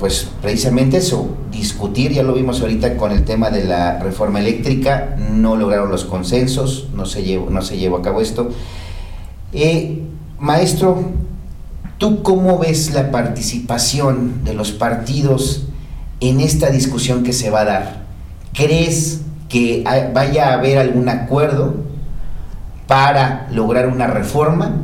pues 0.00 0.26
precisamente 0.42 0.96
eso, 0.96 1.36
discutir, 1.52 2.10
ya 2.10 2.24
lo 2.24 2.34
vimos 2.34 2.60
ahorita 2.62 2.96
con 2.96 3.12
el 3.12 3.24
tema 3.24 3.50
de 3.50 3.62
la 3.62 4.00
reforma 4.00 4.40
eléctrica, 4.40 5.16
no 5.30 5.54
lograron 5.54 5.88
los 5.88 6.04
consensos, 6.04 6.88
no 6.96 7.06
se 7.06 7.22
llevó, 7.22 7.48
no 7.48 7.62
se 7.62 7.76
llevó 7.76 7.98
a 7.98 8.02
cabo 8.02 8.20
esto. 8.20 8.50
Maestro, 10.42 11.04
¿tú 11.98 12.24
cómo 12.24 12.58
ves 12.58 12.92
la 12.92 13.12
participación 13.12 14.42
de 14.42 14.54
los 14.54 14.72
partidos 14.72 15.68
en 16.18 16.40
esta 16.40 16.68
discusión 16.70 17.22
que 17.22 17.32
se 17.32 17.50
va 17.50 17.60
a 17.60 17.64
dar? 17.64 18.02
¿Crees 18.52 19.20
que 19.48 19.84
vaya 20.12 20.48
a 20.48 20.54
haber 20.54 20.78
algún 20.78 21.08
acuerdo 21.08 21.76
para 22.88 23.46
lograr 23.52 23.86
una 23.86 24.08
reforma, 24.08 24.78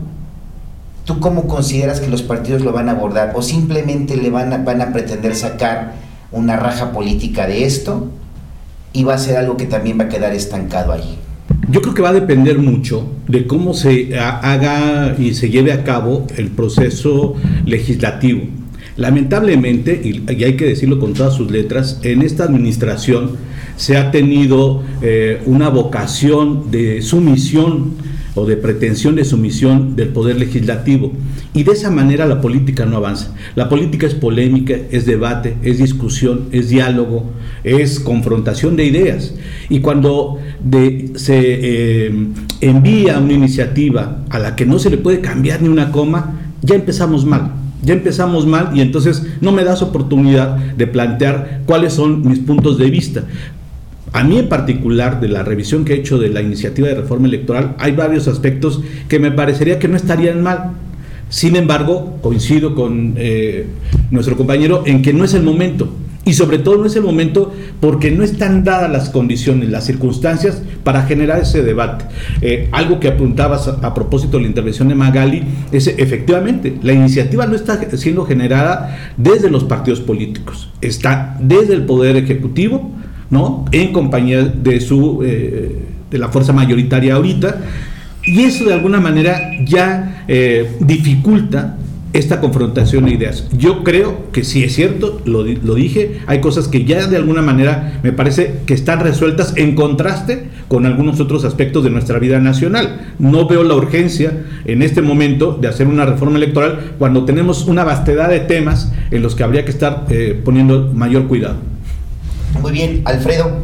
¿tú 1.04 1.18
cómo 1.18 1.48
consideras 1.48 1.98
que 1.98 2.06
los 2.06 2.22
partidos 2.22 2.62
lo 2.62 2.70
van 2.70 2.88
a 2.88 2.92
abordar? 2.92 3.32
¿O 3.34 3.42
simplemente 3.42 4.16
le 4.16 4.30
van 4.30 4.52
a, 4.52 4.58
van 4.58 4.80
a 4.80 4.92
pretender 4.92 5.34
sacar 5.34 5.94
una 6.30 6.54
raja 6.54 6.92
política 6.92 7.48
de 7.48 7.64
esto 7.64 8.06
y 8.92 9.02
va 9.02 9.14
a 9.14 9.18
ser 9.18 9.36
algo 9.36 9.56
que 9.56 9.66
también 9.66 9.98
va 9.98 10.04
a 10.04 10.08
quedar 10.08 10.32
estancado 10.34 10.92
ahí? 10.92 11.18
Yo 11.70 11.82
creo 11.82 11.94
que 11.94 12.00
va 12.00 12.10
a 12.10 12.14
depender 12.14 12.58
mucho 12.58 13.06
de 13.26 13.46
cómo 13.46 13.74
se 13.74 14.18
haga 14.18 15.14
y 15.18 15.34
se 15.34 15.50
lleve 15.50 15.72
a 15.72 15.84
cabo 15.84 16.26
el 16.36 16.48
proceso 16.48 17.34
legislativo. 17.66 18.44
Lamentablemente, 18.96 20.00
y 20.02 20.42
hay 20.42 20.56
que 20.56 20.64
decirlo 20.64 20.98
con 20.98 21.12
todas 21.12 21.34
sus 21.34 21.50
letras, 21.50 22.00
en 22.02 22.22
esta 22.22 22.44
administración 22.44 23.36
se 23.76 23.98
ha 23.98 24.10
tenido 24.10 24.82
eh, 25.02 25.42
una 25.44 25.68
vocación 25.68 26.70
de 26.70 27.02
sumisión 27.02 27.92
o 28.38 28.46
de 28.46 28.56
pretensión 28.56 29.16
de 29.16 29.24
sumisión 29.24 29.96
del 29.96 30.08
poder 30.08 30.36
legislativo. 30.38 31.12
Y 31.54 31.64
de 31.64 31.72
esa 31.72 31.90
manera 31.90 32.26
la 32.26 32.40
política 32.40 32.86
no 32.86 32.96
avanza. 32.96 33.34
La 33.54 33.68
política 33.68 34.06
es 34.06 34.14
polémica, 34.14 34.74
es 34.90 35.06
debate, 35.06 35.56
es 35.62 35.78
discusión, 35.78 36.48
es 36.52 36.68
diálogo, 36.68 37.30
es 37.64 38.00
confrontación 38.00 38.76
de 38.76 38.84
ideas. 38.84 39.34
Y 39.68 39.80
cuando 39.80 40.38
se 41.14 41.38
eh, 41.38 42.26
envía 42.60 43.18
una 43.18 43.32
iniciativa 43.32 44.24
a 44.30 44.38
la 44.38 44.56
que 44.56 44.66
no 44.66 44.78
se 44.78 44.90
le 44.90 44.98
puede 44.98 45.20
cambiar 45.20 45.62
ni 45.62 45.68
una 45.68 45.90
coma, 45.90 46.40
ya 46.62 46.74
empezamos 46.74 47.24
mal. 47.24 47.52
Ya 47.82 47.94
empezamos 47.94 48.44
mal 48.44 48.76
y 48.76 48.80
entonces 48.80 49.24
no 49.40 49.52
me 49.52 49.62
das 49.62 49.82
oportunidad 49.82 50.56
de 50.56 50.86
plantear 50.88 51.62
cuáles 51.64 51.92
son 51.92 52.28
mis 52.28 52.40
puntos 52.40 52.76
de 52.76 52.90
vista. 52.90 53.24
A 54.12 54.24
mí 54.24 54.38
en 54.38 54.48
particular, 54.48 55.20
de 55.20 55.28
la 55.28 55.42
revisión 55.42 55.84
que 55.84 55.94
he 55.94 55.96
hecho 55.96 56.18
de 56.18 56.30
la 56.30 56.40
iniciativa 56.40 56.88
de 56.88 56.94
reforma 56.94 57.28
electoral, 57.28 57.74
hay 57.78 57.92
varios 57.92 58.28
aspectos 58.28 58.80
que 59.08 59.18
me 59.18 59.30
parecería 59.30 59.78
que 59.78 59.88
no 59.88 59.96
estarían 59.96 60.42
mal. 60.42 60.72
Sin 61.28 61.56
embargo, 61.56 62.18
coincido 62.22 62.74
con 62.74 63.14
eh, 63.16 63.66
nuestro 64.10 64.36
compañero 64.36 64.82
en 64.86 65.02
que 65.02 65.12
no 65.12 65.24
es 65.24 65.34
el 65.34 65.42
momento. 65.42 65.92
Y 66.24 66.34
sobre 66.34 66.58
todo 66.58 66.76
no 66.76 66.86
es 66.86 66.96
el 66.96 67.02
momento 67.02 67.54
porque 67.80 68.10
no 68.10 68.22
están 68.22 68.62
dadas 68.62 68.90
las 68.90 69.08
condiciones, 69.08 69.70
las 69.70 69.86
circunstancias 69.86 70.62
para 70.84 71.04
generar 71.04 71.40
ese 71.40 71.62
debate. 71.62 72.04
Eh, 72.42 72.68
algo 72.72 73.00
que 73.00 73.08
apuntabas 73.08 73.66
a, 73.66 73.78
a, 73.86 73.94
propósito 73.94 74.36
de 74.36 74.42
la 74.42 74.48
intervención 74.48 74.88
de 74.88 74.94
Magali 74.94 75.42
es 75.72 75.86
efectivamente, 75.86 76.78
la 76.82 76.92
iniciativa 76.92 77.46
no 77.46 77.56
está 77.56 77.80
siendo 77.96 78.26
generada 78.26 79.14
desde 79.16 79.50
los 79.50 79.64
partidos 79.64 80.00
políticos, 80.00 80.70
está 80.82 81.38
desde 81.40 81.72
el 81.72 81.86
Poder 81.86 82.16
Ejecutivo, 82.16 82.92
¿no? 83.30 83.64
En 83.72 83.92
compañía 83.92 84.44
de 84.44 84.80
su 84.80 85.22
eh, 85.22 85.86
de 86.10 86.18
la 86.18 86.28
fuerza 86.28 86.52
mayoritaria 86.52 87.14
ahorita. 87.14 87.60
Y 88.24 88.42
eso 88.42 88.64
de 88.64 88.74
alguna 88.74 89.00
manera 89.00 89.40
ya 89.64 90.24
eh, 90.28 90.76
dificulta 90.80 91.76
esta 92.12 92.40
confrontación 92.40 93.04
de 93.04 93.12
ideas. 93.12 93.46
Yo 93.56 93.84
creo 93.84 94.30
que 94.32 94.42
sí 94.42 94.64
es 94.64 94.74
cierto, 94.74 95.20
lo, 95.24 95.44
lo, 95.44 95.74
dije, 95.74 96.20
hay 96.26 96.40
cosas 96.40 96.66
que 96.66 96.84
ya 96.84 97.06
de 97.06 97.16
alguna 97.16 97.42
manera 97.42 98.00
me 98.02 98.12
parece 98.12 98.60
que 98.66 98.74
están 98.74 99.00
resueltas 99.00 99.52
en 99.56 99.74
contraste 99.74 100.48
con 100.68 100.86
algunos 100.86 101.20
otros 101.20 101.44
aspectos 101.44 101.84
de 101.84 101.90
nuestra 101.90 102.18
vida 102.18 102.40
nacional. 102.40 103.12
No 103.18 103.46
veo 103.46 103.62
la 103.62 103.74
urgencia 103.74 104.44
en 104.64 104.82
este 104.82 105.02
momento 105.02 105.58
de 105.60 105.68
hacer 105.68 105.86
una 105.86 106.06
reforma 106.06 106.38
electoral 106.38 106.94
cuando 106.98 107.24
tenemos 107.24 107.66
una 107.66 107.84
vastedad 107.84 108.30
de 108.30 108.40
temas 108.40 108.92
en 109.10 109.22
los 109.22 109.34
que 109.34 109.44
habría 109.44 109.64
que 109.64 109.70
estar 109.70 110.06
eh, 110.08 110.40
poniendo 110.42 110.90
mayor 110.94 111.28
cuidado. 111.28 111.56
Muy 112.60 112.72
bien, 112.72 113.02
Alfredo, 113.04 113.60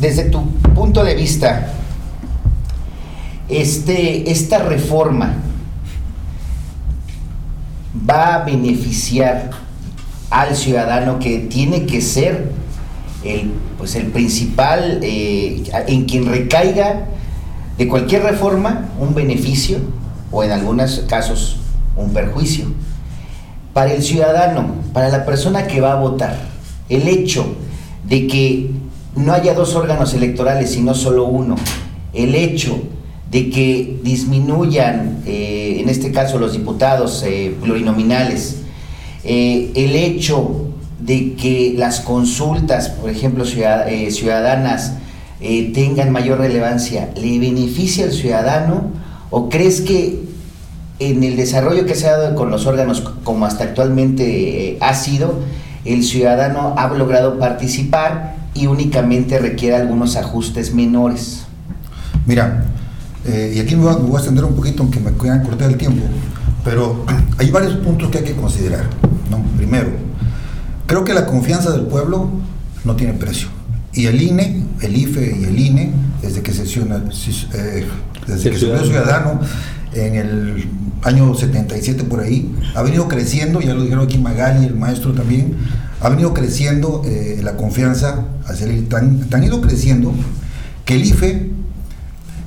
desde 0.00 0.24
tu 0.24 0.44
punto 0.74 1.04
de 1.04 1.14
vista, 1.14 1.72
este, 3.48 4.30
esta 4.30 4.58
reforma 4.58 5.34
va 8.08 8.34
a 8.34 8.44
beneficiar 8.44 9.50
al 10.30 10.56
ciudadano 10.56 11.18
que 11.18 11.38
tiene 11.38 11.86
que 11.86 12.00
ser 12.00 12.50
el, 13.24 13.52
pues 13.78 13.94
el 13.96 14.06
principal, 14.06 15.00
eh, 15.02 15.64
en 15.86 16.04
quien 16.04 16.26
recaiga 16.26 17.08
de 17.78 17.88
cualquier 17.88 18.22
reforma 18.22 18.88
un 18.98 19.14
beneficio 19.14 19.78
o 20.30 20.44
en 20.44 20.52
algunos 20.52 21.04
casos 21.08 21.58
un 21.96 22.12
perjuicio. 22.12 22.66
Para 23.72 23.92
el 23.94 24.02
ciudadano, 24.02 24.66
para 24.92 25.08
la 25.08 25.24
persona 25.24 25.66
que 25.66 25.80
va 25.80 25.92
a 25.92 25.96
votar, 25.96 26.36
el 26.88 27.08
hecho 27.08 27.46
de 28.06 28.26
que 28.26 28.70
no 29.16 29.32
haya 29.32 29.54
dos 29.54 29.74
órganos 29.74 30.12
electorales, 30.14 30.72
sino 30.72 30.94
solo 30.94 31.24
uno, 31.24 31.56
el 32.12 32.34
hecho 32.34 32.78
de 33.30 33.48
que 33.48 33.98
disminuyan, 34.02 35.22
eh, 35.26 35.78
en 35.80 35.88
este 35.88 36.12
caso 36.12 36.38
los 36.38 36.52
diputados 36.52 37.24
eh, 37.26 37.56
plurinominales, 37.62 38.58
eh, 39.24 39.70
el 39.74 39.96
hecho 39.96 40.68
de 40.98 41.32
que 41.34 41.74
las 41.76 42.00
consultas, 42.00 42.90
por 42.90 43.08
ejemplo, 43.10 43.44
ciudadanas, 43.44 44.94
tengan 45.74 46.12
mayor 46.12 46.38
relevancia, 46.38 47.10
¿le 47.16 47.40
beneficia 47.40 48.04
al 48.04 48.12
ciudadano 48.12 48.92
o 49.30 49.48
crees 49.48 49.80
que 49.80 50.20
en 51.10 51.22
el 51.24 51.36
desarrollo 51.36 51.86
que 51.86 51.94
se 51.94 52.08
ha 52.08 52.16
dado 52.16 52.34
con 52.34 52.50
los 52.50 52.66
órganos 52.66 53.00
como 53.24 53.46
hasta 53.46 53.64
actualmente 53.64 54.78
ha 54.80 54.94
sido, 54.94 55.40
el 55.84 56.04
ciudadano 56.04 56.74
ha 56.76 56.88
logrado 56.88 57.38
participar 57.38 58.36
y 58.54 58.66
únicamente 58.66 59.38
requiere 59.38 59.76
algunos 59.76 60.16
ajustes 60.16 60.74
menores. 60.74 61.44
Mira, 62.26 62.64
eh, 63.24 63.54
y 63.56 63.60
aquí 63.60 63.76
me 63.76 63.84
voy, 63.84 63.94
a, 63.94 63.98
me 63.98 64.04
voy, 64.04 64.14
a, 64.14 64.18
extender 64.18 64.44
un 64.44 64.54
poquito, 64.54 64.82
aunque 64.82 65.00
me 65.00 65.12
quieran 65.12 65.42
cortar 65.42 65.70
el 65.70 65.76
tiempo, 65.76 66.04
pero 66.64 67.04
hay 67.38 67.50
varios 67.50 67.74
puntos 67.74 68.10
que 68.10 68.18
hay 68.18 68.24
que 68.24 68.34
considerar. 68.34 68.84
¿no? 69.30 69.42
Primero, 69.56 69.90
creo 70.86 71.04
que 71.04 71.14
la 71.14 71.26
confianza 71.26 71.70
del 71.70 71.82
pueblo 71.82 72.28
no 72.84 72.96
tiene 72.96 73.14
precio. 73.14 73.48
Y 73.92 74.06
el 74.06 74.22
INE, 74.22 74.64
el 74.80 74.96
IFE 74.96 75.38
y 75.40 75.44
el 75.44 75.58
INE, 75.58 75.92
desde 76.22 76.42
que 76.42 76.52
sesiona, 76.52 77.02
eh, 77.54 77.86
desde 78.26 78.50
que 78.50 78.58
se 78.58 78.78
ciudadano 78.78 79.40
en 79.94 80.14
el 80.14 80.68
año 81.02 81.34
77 81.34 82.04
por 82.04 82.20
ahí, 82.20 82.54
ha 82.74 82.82
venido 82.82 83.08
creciendo, 83.08 83.60
ya 83.60 83.74
lo 83.74 83.82
dijeron 83.82 84.04
aquí 84.04 84.18
Magali, 84.18 84.66
el 84.66 84.76
maestro 84.76 85.12
también, 85.12 85.56
ha 86.00 86.08
venido 86.08 86.34
creciendo 86.34 87.02
eh, 87.04 87.40
la 87.42 87.56
confianza 87.56 88.26
hacia 88.46 88.66
el 88.66 88.88
tan, 88.88 89.28
tan 89.28 89.44
ido 89.44 89.60
creciendo 89.60 90.12
que 90.84 90.94
el 90.94 91.04
IFE 91.04 91.50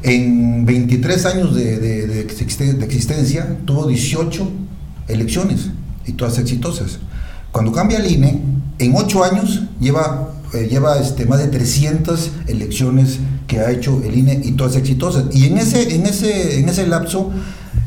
en 0.03 0.65
23 0.65 1.25
años 1.25 1.55
de, 1.55 1.79
de, 1.79 2.07
de, 2.07 2.21
existencia 2.21 3.57
tuvo 3.65 3.87
18 3.87 4.51
elecciones 5.07 5.69
y 6.05 6.13
todas 6.13 6.37
exitosas. 6.37 6.99
Cuando 7.51 7.71
cambia 7.71 7.97
el 7.99 8.11
INE, 8.11 8.41
en 8.77 8.93
8 8.95 9.23
años 9.23 9.63
lleva, 9.79 10.33
eh, 10.53 10.67
lleva 10.69 10.99
este, 10.99 11.25
más 11.25 11.39
de 11.39 11.47
300 11.47 12.31
elecciones 12.47 13.19
que 13.47 13.59
ha 13.59 13.71
hecho 13.71 14.01
el 14.03 14.15
INE 14.15 14.41
y 14.43 14.51
todas 14.51 14.75
exitosas. 14.75 15.23
Y 15.33 15.45
en 15.47 15.57
ese, 15.57 15.95
en 15.95 16.05
ese, 16.05 16.59
en 16.59 16.69
ese 16.69 16.85
lapso 16.85 17.31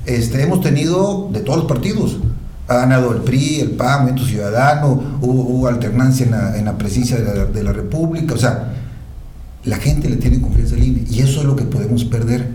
este, 0.08 0.42
hemos 0.42 0.60
tenido 0.62 1.28
de 1.32 1.40
todos 1.40 1.58
los 1.58 1.68
partidos. 1.68 2.18
Ha 2.66 2.76
ganado 2.76 3.12
el 3.12 3.22
PRI, 3.22 3.60
el 3.60 3.70
PAN, 3.72 4.02
Movimiento 4.02 4.28
Ciudadano, 4.28 5.18
hubo, 5.20 5.42
hubo 5.42 5.68
alternancia 5.68 6.24
en 6.26 6.32
la, 6.32 6.58
en 6.58 6.64
la 6.64 6.76
presidencia 6.76 7.16
de 7.16 7.24
la, 7.24 7.44
de 7.44 7.62
la, 7.62 7.72
República. 7.72 8.34
O 8.34 8.38
sea, 8.38 8.74
la 9.64 9.76
gente 9.76 10.08
le 10.08 10.16
tiene 10.16 10.40
confianza 10.40 10.74
al 10.74 10.84
INE 10.84 11.04
y 11.08 11.20
eso 11.20 11.40
es 11.40 11.46
lo 11.46 11.56
que 11.56 11.64
podemos 11.64 12.04
perder. 12.04 12.46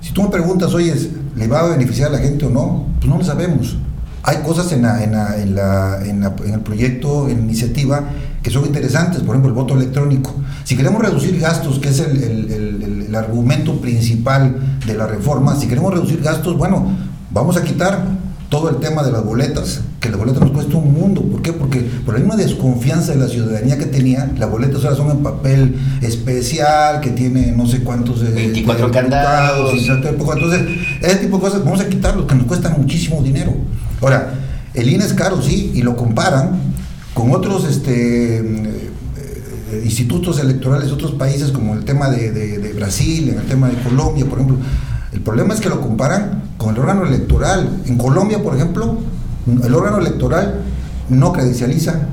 Si 0.00 0.12
tú 0.12 0.22
me 0.22 0.28
preguntas, 0.28 0.74
oye, 0.74 0.94
¿le 1.36 1.46
va 1.46 1.60
a 1.60 1.68
beneficiar 1.68 2.08
a 2.08 2.12
la 2.12 2.18
gente 2.18 2.46
o 2.46 2.50
no? 2.50 2.86
Pues 2.98 3.08
no 3.08 3.18
lo 3.18 3.24
sabemos. 3.24 3.76
Hay 4.22 4.38
cosas 4.38 4.70
en, 4.72 4.82
la, 4.82 5.02
en, 5.02 5.14
en, 5.14 6.24
en, 6.24 6.54
el 6.54 6.60
proyecto, 6.60 7.28
en 7.28 7.38
la 7.38 7.44
iniciativa, 7.44 8.04
que 8.42 8.50
son 8.50 8.66
interesantes, 8.66 9.20
por 9.20 9.30
ejemplo, 9.30 9.48
el 9.48 9.54
voto 9.54 9.74
electrónico. 9.74 10.34
Si 10.64 10.76
queremos 10.76 11.02
reducir 11.02 11.38
gastos, 11.38 11.78
que 11.78 11.90
es 11.90 12.00
el, 12.00 12.22
el, 12.22 12.52
el, 12.52 13.02
el 13.08 13.14
argumento 13.14 13.80
principal 13.80 14.78
de 14.86 14.94
la 14.94 15.06
reforma, 15.06 15.56
si 15.56 15.68
queremos 15.68 15.92
reducir 15.94 16.20
gastos, 16.20 16.56
bueno, 16.56 16.86
vamos 17.30 17.56
a 17.56 17.62
quitar 17.62 18.04
todo 18.52 18.68
el 18.68 18.76
tema 18.76 19.02
de 19.02 19.10
las 19.10 19.24
boletas, 19.24 19.80
que 19.98 20.10
las 20.10 20.18
boletas 20.18 20.42
nos 20.42 20.50
cuesta 20.50 20.76
un 20.76 20.92
mundo. 20.92 21.22
¿Por 21.22 21.40
qué? 21.40 21.54
Porque 21.54 21.80
por 22.04 22.12
la 22.12 22.20
misma 22.20 22.36
desconfianza 22.36 23.12
de 23.12 23.18
la 23.18 23.26
ciudadanía 23.26 23.78
que 23.78 23.86
tenía, 23.86 24.30
las 24.36 24.50
boletas 24.50 24.84
ahora 24.84 24.96
son 24.96 25.10
en 25.10 25.22
papel 25.22 25.76
especial, 26.02 27.00
que 27.00 27.10
tiene 27.10 27.52
no 27.52 27.66
sé 27.66 27.82
cuántos... 27.82 28.22
24 28.22 28.86
eh, 28.86 28.90
candados. 28.90 29.72
Entonces, 29.72 30.60
ese 31.00 31.16
tipo 31.16 31.36
de 31.36 31.42
cosas 31.42 31.64
vamos 31.64 31.80
a 31.80 31.88
quitarlos, 31.88 32.26
que 32.26 32.34
nos 32.34 32.44
cuestan 32.44 32.74
muchísimo 32.78 33.22
dinero. 33.22 33.54
Ahora, 34.02 34.34
el 34.74 34.86
INE 34.86 35.04
es 35.04 35.14
caro, 35.14 35.40
sí, 35.40 35.72
y 35.74 35.80
lo 35.80 35.96
comparan 35.96 36.71
con 37.14 37.32
otros 37.32 37.64
este, 37.64 38.38
eh, 38.38 39.82
institutos 39.84 40.38
electorales 40.40 40.88
de 40.88 40.92
otros 40.94 41.12
países, 41.12 41.50
como 41.50 41.74
el 41.74 41.84
tema 41.84 42.08
de, 42.10 42.32
de, 42.32 42.58
de 42.58 42.72
Brasil, 42.72 43.28
en 43.28 43.38
el 43.38 43.46
tema 43.46 43.68
de 43.68 43.76
Colombia, 43.82 44.24
por 44.26 44.38
ejemplo. 44.38 44.58
El 45.12 45.20
problema 45.20 45.52
es 45.54 45.60
que 45.60 45.68
lo 45.68 45.80
comparan 45.80 46.42
con 46.56 46.74
el 46.74 46.80
órgano 46.80 47.04
electoral. 47.04 47.82
En 47.86 47.98
Colombia, 47.98 48.42
por 48.42 48.54
ejemplo, 48.54 48.98
el 49.62 49.74
órgano 49.74 49.98
electoral 49.98 50.62
no 51.10 51.32
credencializa, 51.32 52.08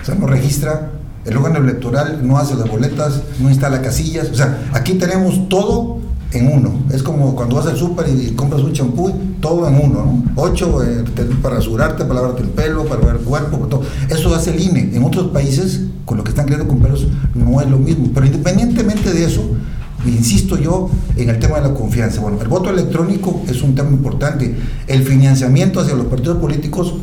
o 0.00 0.04
sea, 0.04 0.14
no 0.14 0.26
registra 0.26 0.92
el 1.26 1.36
órgano 1.36 1.58
electoral 1.58 2.20
no 2.22 2.38
hace 2.38 2.54
las 2.54 2.70
boletas, 2.70 3.20
no 3.40 3.50
instala 3.50 3.82
casillas. 3.82 4.30
O 4.30 4.34
sea, 4.34 4.68
aquí 4.72 4.94
tenemos 4.94 5.48
todo 5.48 5.98
en 6.32 6.52
uno. 6.52 6.72
Es 6.92 7.02
como 7.02 7.34
cuando 7.34 7.56
vas 7.56 7.66
al 7.66 7.76
súper 7.76 8.08
y, 8.08 8.32
compras 8.32 8.62
un 8.62 8.72
champú, 8.72 9.12
todo 9.40 9.66
en 9.68 9.74
uno, 9.74 10.04
¿no? 10.04 10.24
Ocho 10.36 10.82
eh, 10.82 11.04
para 11.42 11.58
asegurarte, 11.58 12.04
para 12.04 12.20
lavarte 12.20 12.42
el 12.42 12.48
pelo, 12.48 12.84
para 12.84 13.00
lavar 13.00 13.16
el 13.16 13.22
cuerpo, 13.22 13.58
todo. 13.68 13.82
Eso 14.08 14.34
hace 14.34 14.50
el 14.50 14.60
INE. 14.60 14.90
En 14.94 15.02
otros 15.04 15.28
países, 15.28 15.82
con 16.04 16.18
lo 16.18 16.24
que 16.24 16.30
están 16.30 16.46
creando 16.46 16.68
con 16.68 16.80
pelos, 16.80 17.06
no 17.34 17.60
es 17.60 17.68
lo 17.68 17.78
mismo. 17.78 18.10
Pero 18.14 18.26
independientemente 18.26 19.12
de 19.12 19.24
eso, 19.24 19.42
insisto 20.04 20.56
yo 20.56 20.90
en 21.16 21.30
el 21.30 21.38
tema 21.38 21.60
de 21.60 21.68
la 21.68 21.74
confianza. 21.74 22.20
Bueno, 22.20 22.40
el 22.40 22.48
voto 22.48 22.70
electrónico 22.70 23.42
es 23.48 23.62
un 23.62 23.74
tema 23.74 23.90
importante. 23.90 24.54
El 24.86 25.02
financiamiento 25.02 25.80
hacia 25.80 25.94
los 25.94 26.06
partidos 26.06 26.38
políticos 26.38 26.94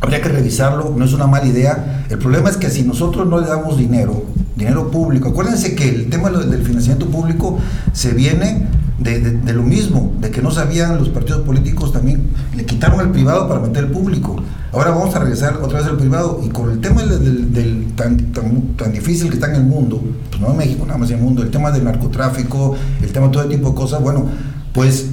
habría 0.00 0.20
que 0.20 0.28
revisarlo, 0.28 0.94
no 0.96 1.04
es 1.04 1.12
una 1.12 1.26
mala 1.26 1.46
idea. 1.46 2.04
El 2.08 2.18
problema 2.18 2.50
es 2.50 2.56
que 2.56 2.70
si 2.70 2.82
nosotros 2.82 3.26
no 3.26 3.40
le 3.40 3.46
damos 3.46 3.78
dinero, 3.78 4.24
dinero 4.56 4.90
público, 4.90 5.28
acuérdense 5.28 5.74
que 5.74 5.88
el 5.88 6.10
tema 6.10 6.30
del 6.30 6.62
financiamiento 6.62 7.06
público 7.06 7.58
se 7.92 8.12
viene 8.12 8.66
de, 8.98 9.52
lo 9.52 9.62
mismo, 9.62 10.14
de 10.20 10.30
que 10.30 10.40
no 10.40 10.50
sabían 10.50 10.98
los 10.98 11.10
partidos 11.10 11.42
políticos 11.42 11.92
también, 11.92 12.30
le 12.54 12.64
quitaron 12.64 13.00
el 13.00 13.10
privado 13.10 13.46
para 13.48 13.60
meter 13.60 13.84
el 13.84 13.90
público. 13.90 14.36
Ahora 14.72 14.90
vamos 14.90 15.14
a 15.14 15.20
regresar 15.20 15.58
otra 15.62 15.80
vez 15.80 15.88
al 15.88 15.96
privado 15.96 16.40
y 16.44 16.48
con 16.48 16.70
el 16.70 16.80
tema 16.80 17.02
del, 17.02 17.92
tan, 17.94 18.32
tan, 18.32 18.92
difícil 18.92 19.28
que 19.28 19.34
está 19.34 19.48
en 19.48 19.56
el 19.56 19.64
mundo, 19.64 20.02
pues 20.30 20.40
no 20.40 20.50
en 20.50 20.56
México, 20.56 20.84
nada 20.86 20.98
más 20.98 21.10
en 21.10 21.18
el 21.18 21.22
mundo, 21.22 21.42
el 21.42 21.50
tema 21.50 21.70
del 21.70 21.84
narcotráfico, 21.84 22.76
el 23.00 23.12
tema 23.12 23.26
de 23.26 23.32
todo 23.32 23.44
tipo 23.46 23.70
de 23.70 23.74
cosas, 23.74 24.02
bueno, 24.02 24.26
pues 24.72 25.06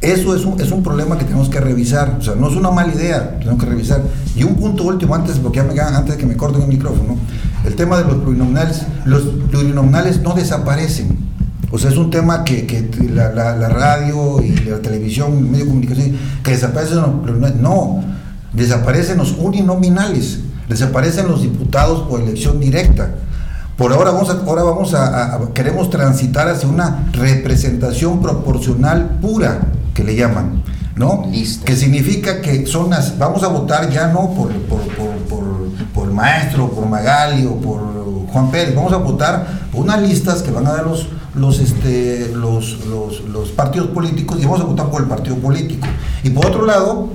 eso 0.00 0.34
es 0.34 0.46
un, 0.46 0.58
es 0.60 0.70
un 0.70 0.82
problema 0.82 1.18
que 1.18 1.24
tenemos 1.24 1.50
que 1.50 1.60
revisar. 1.60 2.16
O 2.18 2.22
sea, 2.22 2.34
no 2.34 2.48
es 2.48 2.56
una 2.56 2.70
mala 2.70 2.92
idea, 2.92 3.38
tenemos 3.38 3.62
que 3.62 3.68
revisar. 3.68 4.02
Y 4.34 4.44
un 4.44 4.54
punto 4.54 4.84
último, 4.84 5.14
antes, 5.14 5.38
porque 5.38 5.58
ya 5.58 5.64
me, 5.64 5.78
antes 5.78 6.16
de 6.16 6.20
que 6.20 6.26
me 6.26 6.36
corten 6.36 6.62
el 6.62 6.68
micrófono, 6.68 7.16
el 7.64 7.74
tema 7.74 7.98
de 7.98 8.04
los 8.04 8.16
plurinominales. 8.16 8.82
Los 9.04 9.22
plurinominales 9.50 10.22
no 10.22 10.34
desaparecen. 10.34 11.18
O 11.70 11.78
sea, 11.78 11.90
es 11.90 11.98
un 11.98 12.10
tema 12.10 12.44
que, 12.44 12.66
que 12.66 12.88
la, 13.12 13.30
la, 13.30 13.68
radio 13.68 14.42
y 14.42 14.56
la 14.56 14.78
televisión, 14.78 15.50
medio 15.50 15.66
de 15.66 15.70
comunicación, 15.70 16.16
que 16.42 16.52
desaparecen 16.52 16.96
los 16.96 17.10
plurinominales. 17.10 17.60
No, 17.60 18.02
desaparecen 18.54 19.18
los 19.18 19.32
uninominales, 19.38 20.40
desaparecen 20.68 21.28
los 21.28 21.42
diputados 21.42 22.08
por 22.08 22.22
elección 22.22 22.58
directa. 22.58 23.10
Por 23.76 23.92
ahora 23.92 24.10
vamos 24.10 24.28
ahora 24.28 24.62
vamos 24.62 24.94
a 24.94 25.40
queremos 25.54 25.88
transitar 25.88 26.48
hacia 26.48 26.68
una 26.68 27.06
representación 27.12 28.20
proporcional 28.20 29.18
pura 29.22 29.60
que 30.00 30.04
le 30.04 30.16
llaman, 30.16 30.62
¿no? 30.96 31.28
Que 31.64 31.76
significa 31.76 32.40
que 32.40 32.66
son 32.66 32.88
las, 32.88 33.18
vamos 33.18 33.42
a 33.42 33.48
votar 33.48 33.90
ya 33.90 34.06
no 34.08 34.30
por, 34.30 34.50
por, 34.62 34.80
por, 35.92 36.08
el 36.08 36.14
maestro, 36.14 36.70
por 36.70 36.86
Magali 36.86 37.44
o 37.44 37.56
por 37.56 37.80
Juan 38.32 38.50
Pérez, 38.50 38.74
vamos 38.74 38.92
a 38.92 38.96
votar 38.96 39.68
por 39.70 39.82
unas 39.82 40.00
listas 40.00 40.42
que 40.42 40.50
van 40.50 40.66
a 40.66 40.72
dar 40.72 40.86
los, 40.86 41.08
los, 41.34 41.58
este, 41.58 42.32
los, 42.34 42.78
los, 42.86 43.50
partidos 43.50 43.88
políticos 43.88 44.38
y 44.40 44.44
vamos 44.44 44.62
a 44.62 44.64
votar 44.64 44.90
por 44.90 45.02
el 45.02 45.08
partido 45.08 45.36
político. 45.36 45.86
Y 46.24 46.30
por 46.30 46.46
otro 46.46 46.64
lado, 46.64 47.10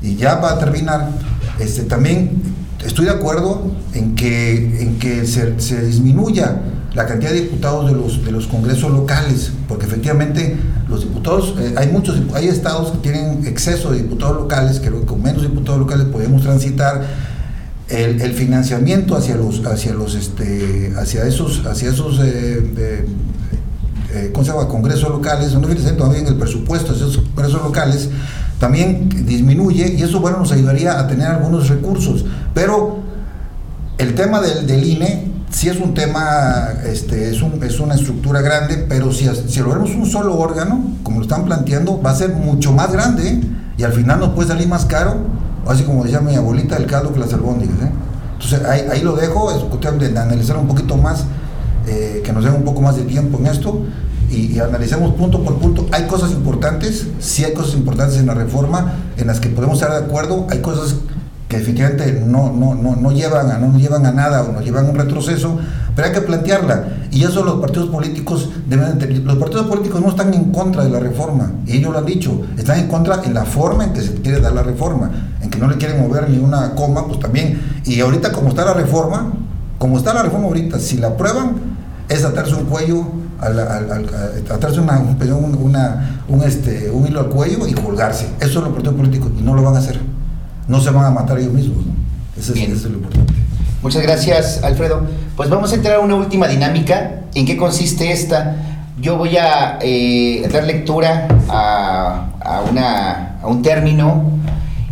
y 0.00 0.16
ya 0.16 0.40
para 0.40 0.58
terminar, 0.58 1.10
este, 1.58 1.82
también 1.82 2.42
estoy 2.84 3.04
de 3.04 3.10
acuerdo 3.10 3.70
en 3.92 4.14
que, 4.14 4.82
en 4.82 4.98
que 4.98 5.26
se, 5.26 5.60
se 5.60 5.84
disminuya 5.84 6.62
la 6.94 7.06
cantidad 7.06 7.30
de 7.30 7.42
diputados 7.42 7.86
de 7.86 7.92
los, 7.92 8.24
de 8.24 8.32
los 8.32 8.46
congresos 8.46 8.90
locales, 8.90 9.52
porque 9.68 9.86
efectivamente 9.86 10.56
los 10.88 11.02
diputados, 11.02 11.54
eh, 11.58 11.74
hay 11.76 11.88
muchos, 11.88 12.20
hay 12.34 12.48
estados 12.48 12.90
que 12.92 12.98
tienen 12.98 13.46
exceso 13.46 13.92
de 13.92 13.98
diputados 13.98 14.36
locales, 14.36 14.80
que 14.80 14.90
con 14.90 15.22
menos 15.22 15.42
diputados 15.42 15.80
locales 15.80 16.06
podemos 16.06 16.42
transitar 16.42 17.02
el, 17.88 18.20
el 18.20 18.32
financiamiento 18.32 19.16
hacia 19.16 19.36
los, 19.36 19.64
hacia 19.64 19.94
los, 19.94 20.14
este, 20.14 20.92
hacia 20.96 21.24
esos, 21.24 21.64
hacia 21.66 21.90
esos 21.90 22.18
eh, 22.22 23.06
eh, 24.12 24.30
¿cómo 24.32 24.44
se 24.44 24.50
llama? 24.50 24.66
congresos 24.66 25.08
locales, 25.08 25.54
no 25.54 25.60
también 25.96 26.26
el 26.26 26.36
presupuesto 26.36 26.92
hacia 26.92 27.06
esos 27.06 27.18
congresos 27.18 27.62
locales, 27.62 28.08
también 28.58 29.08
disminuye 29.08 29.94
y 29.96 30.02
eso 30.02 30.20
bueno 30.20 30.38
nos 30.38 30.50
ayudaría 30.52 30.98
a 30.98 31.06
tener 31.06 31.28
algunos 31.28 31.68
recursos. 31.68 32.24
Pero 32.52 32.98
el 33.98 34.14
tema 34.14 34.40
del, 34.40 34.66
del 34.66 34.84
INE 34.84 35.29
si 35.50 35.68
es 35.68 35.80
un 35.80 35.94
tema, 35.94 36.68
este, 36.86 37.30
es, 37.30 37.42
un, 37.42 37.62
es 37.62 37.80
una 37.80 37.94
estructura 37.94 38.40
grande, 38.40 38.86
pero 38.88 39.12
si, 39.12 39.28
si 39.48 39.60
logramos 39.60 39.90
un 39.90 40.06
solo 40.06 40.38
órgano, 40.38 40.80
como 41.02 41.18
lo 41.18 41.22
están 41.22 41.44
planteando, 41.44 42.00
va 42.00 42.10
a 42.10 42.14
ser 42.14 42.30
mucho 42.30 42.72
más 42.72 42.92
grande 42.92 43.40
y 43.76 43.82
al 43.82 43.92
final 43.92 44.20
nos 44.20 44.30
puede 44.30 44.48
salir 44.48 44.68
más 44.68 44.84
caro, 44.84 45.16
así 45.66 45.82
como 45.82 46.04
decía 46.04 46.20
mi 46.20 46.36
abuelita, 46.36 46.76
el 46.76 46.86
caldo 46.86 47.12
que 47.12 47.18
las 47.18 47.32
albóndigas. 47.32 47.76
¿eh? 47.82 47.90
Entonces 48.34 48.62
ahí, 48.64 48.82
ahí, 48.90 49.02
lo 49.02 49.16
dejo, 49.16 49.50
es 49.50 49.98
de 49.98 50.18
analizar 50.18 50.56
un 50.56 50.68
poquito 50.68 50.96
más, 50.96 51.24
eh, 51.86 52.22
que 52.24 52.32
nos 52.32 52.44
den 52.44 52.54
un 52.54 52.64
poco 52.64 52.80
más 52.80 52.96
de 52.96 53.02
tiempo 53.02 53.38
en 53.38 53.46
esto 53.46 53.82
y, 54.30 54.54
y, 54.54 54.60
analicemos 54.60 55.14
punto 55.14 55.42
por 55.42 55.58
punto. 55.58 55.86
Hay 55.90 56.06
cosas 56.06 56.30
importantes, 56.30 57.08
sí 57.18 57.44
hay 57.44 57.54
cosas 57.54 57.74
importantes 57.74 58.18
en 58.18 58.26
la 58.26 58.34
reforma 58.34 58.94
en 59.16 59.26
las 59.26 59.40
que 59.40 59.48
podemos 59.48 59.82
estar 59.82 59.98
de 59.98 60.06
acuerdo, 60.06 60.46
hay 60.48 60.60
cosas 60.60 60.94
que 61.50 61.56
efectivamente 61.56 62.22
no, 62.24 62.52
no, 62.52 62.76
no, 62.76 62.94
no, 62.94 63.10
llevan 63.10 63.50
a, 63.50 63.58
no 63.58 63.72
nos 63.72 63.82
llevan 63.82 64.06
a 64.06 64.12
nada 64.12 64.44
o 64.44 64.52
nos 64.52 64.64
llevan 64.64 64.86
a 64.86 64.90
un 64.90 64.94
retroceso, 64.94 65.58
pero 65.96 66.06
hay 66.06 66.14
que 66.14 66.20
plantearla. 66.20 67.08
Y 67.10 67.24
eso 67.24 67.42
los 67.42 67.60
partidos 67.60 67.88
políticos 67.88 68.48
deben. 68.68 69.24
Los 69.26 69.36
partidos 69.36 69.66
políticos 69.66 70.00
no 70.00 70.10
están 70.10 70.32
en 70.32 70.52
contra 70.52 70.84
de 70.84 70.90
la 70.90 71.00
reforma, 71.00 71.50
y 71.66 71.78
ellos 71.78 71.92
lo 71.92 71.98
han 71.98 72.06
dicho, 72.06 72.42
están 72.56 72.78
en 72.78 72.86
contra 72.86 73.22
en 73.24 73.34
la 73.34 73.44
forma 73.44 73.82
en 73.82 73.92
que 73.92 74.00
se 74.00 74.14
quiere 74.14 74.40
dar 74.40 74.52
la 74.52 74.62
reforma, 74.62 75.10
en 75.42 75.50
que 75.50 75.58
no 75.58 75.66
le 75.66 75.76
quieren 75.76 76.00
mover 76.00 76.30
ni 76.30 76.38
una 76.38 76.72
coma, 76.76 77.08
pues 77.08 77.18
también. 77.18 77.60
Y 77.84 77.98
ahorita 77.98 78.30
como 78.30 78.50
está 78.50 78.64
la 78.64 78.74
reforma, 78.74 79.32
como 79.76 79.98
está 79.98 80.14
la 80.14 80.22
reforma 80.22 80.46
ahorita, 80.46 80.78
si 80.78 80.98
la 80.98 81.08
aprueban, 81.08 81.56
es 82.08 82.24
atarse 82.24 82.54
un 82.54 82.66
cuello, 82.66 83.04
al, 83.40 83.58
atarse 83.58 84.78
una, 84.78 85.00
una, 85.00 86.22
un, 86.28 86.42
este, 86.44 86.92
un 86.92 87.08
hilo 87.08 87.18
al 87.18 87.26
cuello 87.26 87.66
y 87.66 87.72
colgarse. 87.72 88.26
Eso 88.38 88.60
es 88.60 88.64
los 88.66 88.68
partidos 88.68 88.94
políticos, 88.94 89.32
y 89.36 89.42
no 89.42 89.56
lo 89.56 89.64
van 89.64 89.74
a 89.74 89.78
hacer 89.80 90.19
no 90.68 90.80
se 90.80 90.90
van 90.90 91.04
a 91.04 91.10
matar 91.10 91.38
ellos 91.38 91.52
mismos. 91.52 91.84
Eso, 92.38 92.54
es, 92.54 92.82
lo 92.84 92.90
importante. 92.90 93.32
Muchas 93.82 94.02
gracias, 94.02 94.62
Alfredo. 94.62 95.06
Pues 95.36 95.50
vamos 95.50 95.72
a 95.72 95.74
entrar 95.74 95.96
a 95.96 96.00
una 96.00 96.14
última 96.14 96.48
dinámica. 96.48 97.22
¿En 97.34 97.46
qué 97.46 97.56
consiste 97.56 98.12
esta? 98.12 98.56
Yo 99.00 99.16
voy 99.16 99.36
a 99.36 99.78
eh, 99.80 100.46
dar 100.52 100.64
lectura 100.64 101.28
a, 101.48 102.62
una, 102.70 103.38
a 103.40 103.46
un 103.46 103.62
término 103.62 104.30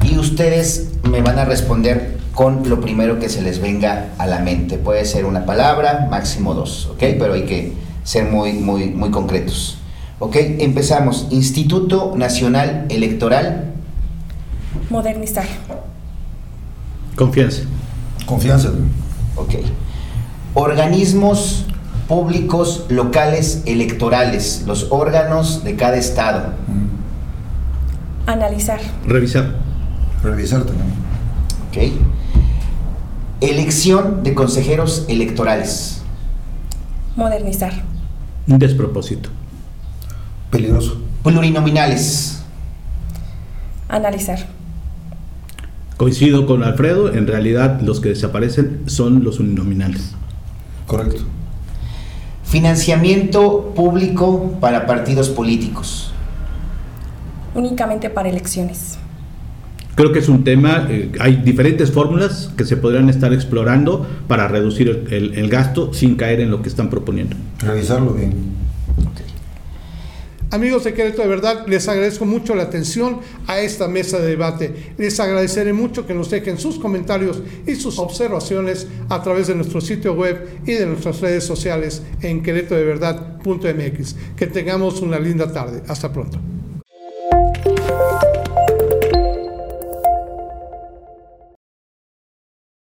y 0.03 0.19
ustedes 0.19 0.91
me 1.03 1.21
van 1.21 1.39
a 1.39 1.45
responder 1.45 2.19
con 2.33 2.69
lo 2.69 2.81
primero 2.81 3.19
que 3.19 3.29
se 3.29 3.43
les 3.43 3.61
venga 3.61 4.07
a 4.19 4.27
la 4.27 4.39
mente. 4.39 4.79
Puede 4.79 5.05
ser 5.05 5.25
una 5.25 5.45
palabra, 5.45 6.07
máximo 6.11 6.55
dos, 6.55 6.87
¿ok? 6.87 6.99
Pero 7.19 7.35
hay 7.35 7.43
que 7.43 7.73
ser 8.05 8.25
muy, 8.25 8.55
muy, 8.55 8.91
muy 8.91 9.11
concretos. 9.11 9.79
¿Ok? 10.19 10.37
Empezamos. 10.37 11.29
Instituto 11.31 12.15
Nacional 12.17 12.87
Electoral 12.89 13.68
Modernizar. 14.91 15.47
Confianza. 17.17 17.63
Confianza. 18.27 18.71
Ok. 19.37 19.55
Organismos 20.55 21.67
públicos 22.09 22.87
locales 22.89 23.63
electorales, 23.67 24.65
los 24.67 24.89
órganos 24.91 25.63
de 25.63 25.77
cada 25.77 25.97
estado. 25.97 26.55
Analizar. 28.27 28.81
Revisar. 29.07 29.55
Revisar 30.23 30.65
también. 30.65 30.89
Ok. 31.69 31.93
Elección 33.41 34.23
de 34.23 34.35
consejeros 34.35 35.05
electorales. 35.09 36.03
Modernizar. 37.15 37.73
Un 38.47 38.59
despropósito. 38.59 39.29
Peligroso. 40.51 41.01
Plurinominales. 41.23 42.43
Analizar. 43.89 44.58
Coincido 45.99 46.47
con 46.47 46.63
Alfredo, 46.63 47.13
en 47.13 47.27
realidad 47.27 47.81
los 47.81 47.99
que 47.99 48.11
desaparecen 48.11 48.83
son 48.87 49.25
los 49.25 49.41
uninominales. 49.41 50.15
Correcto. 50.87 51.23
Financiamiento 52.45 53.73
público 53.75 54.57
para 54.61 54.87
partidos 54.87 55.29
políticos. 55.29 56.13
Únicamente 57.53 58.11
para 58.11 58.29
elecciones. 58.29 58.97
Creo 59.97 60.13
que 60.13 60.21
es 60.21 60.29
un 60.29 60.45
tema, 60.45 60.87
eh, 60.89 61.11
hay 61.19 61.35
diferentes 61.35 61.91
fórmulas 61.91 62.53
que 62.57 62.65
se 62.65 62.77
podrían 62.77 63.09
estar 63.09 63.33
explorando 63.33 64.07
para 64.29 64.47
reducir 64.47 65.09
el, 65.11 65.35
el 65.35 65.51
gasto 65.51 65.93
sin 65.93 66.15
caer 66.15 66.39
en 66.39 66.53
lo 66.53 66.63
que 66.63 66.69
están 66.69 66.91
proponiendo. 66.91 67.35
Revisarlo 67.59 68.13
bien. 68.13 68.58
Amigos 70.51 70.85
de 70.85 70.95
Querétaro, 70.95 71.25
de 71.25 71.29
verdad 71.29 71.67
les 71.67 71.89
agradezco 71.89 72.25
mucho 72.25 72.55
la 72.55 72.63
atención 72.63 73.21
a 73.47 73.61
esta 73.61 73.87
mesa 73.87 74.19
de 74.19 74.29
debate. 74.29 74.95
Les 74.97 75.21
agradeceré 75.21 75.75
mucho 75.75 76.07
que 76.07 76.15
nos 76.15 76.31
dejen 76.31 76.59
sus 76.59 76.79
comentarios 76.79 77.43
y 77.67 77.75
sus 77.75 77.99
observaciones 77.99 78.87
a 79.11 79.23
través 79.23 79.49
de 79.49 79.55
nuestro 79.55 79.83
sitio 79.83 80.15
web 80.15 80.49
y 80.65 80.73
de 80.73 80.87
nuestras 80.87 81.21
redes 81.21 81.45
sociales 81.45 82.03
en 82.23 82.43
queretodeverdad.mx. 82.43 84.17
Que 84.37 84.47
tengamos 84.47 85.03
una 85.03 85.19
linda 85.19 85.53
tarde. 85.53 85.83
Hasta 85.87 86.11
pronto. 86.11 86.39